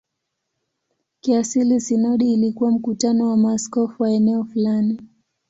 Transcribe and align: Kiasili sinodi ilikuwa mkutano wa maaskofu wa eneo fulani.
Kiasili 1.21 1.81
sinodi 1.81 2.33
ilikuwa 2.33 2.71
mkutano 2.71 3.29
wa 3.29 3.37
maaskofu 3.37 4.03
wa 4.03 4.11
eneo 4.11 4.43
fulani. 4.43 4.99